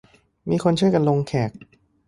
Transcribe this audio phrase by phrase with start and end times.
[0.49, 1.51] มีคนช่วยกันลงแขก